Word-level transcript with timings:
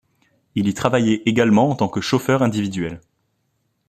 Il 0.55 0.67
y 0.67 0.73
travaillait 0.73 1.21
également 1.27 1.69
en 1.69 1.75
tant 1.75 1.87
que 1.87 2.01
chauffeur 2.01 2.41
individuel. 2.41 3.01